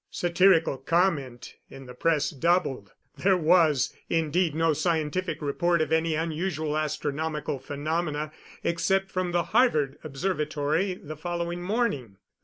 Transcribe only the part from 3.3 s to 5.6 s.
was, indeed, no scientific